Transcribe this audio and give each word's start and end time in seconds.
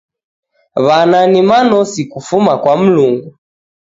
W'ana 0.85 1.19
ni 1.31 1.41
manosi 1.47 2.01
kufuma 2.11 2.53
kwa 2.61 2.73
Mlungu. 2.81 3.29